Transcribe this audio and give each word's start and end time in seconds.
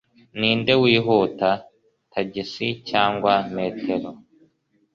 Ninde 0.39 0.73
wihuta, 0.81 1.49
tagisi 2.11 2.67
cyangwa 2.89 3.33
metero? 3.55 4.09